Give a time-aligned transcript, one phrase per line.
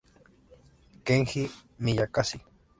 [1.05, 1.43] Kenji
[1.83, 2.39] Miyazaki